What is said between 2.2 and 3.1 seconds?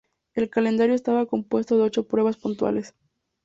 puntuables.